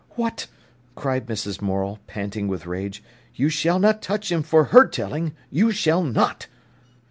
[0.15, 0.47] "What!"
[0.95, 1.61] cried Mrs.
[1.61, 3.03] Morel, panting with rage.
[3.35, 6.47] "You shall not touch him for her telling, you shall not!"